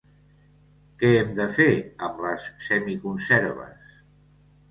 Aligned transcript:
Què 1.01 1.09
hem 1.17 1.33
de 1.39 1.45
fer 1.57 1.67
amb 2.07 2.23
les 2.25 2.47
semiconserves? 2.69 3.93